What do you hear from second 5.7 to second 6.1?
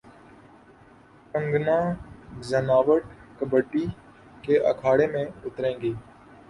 گی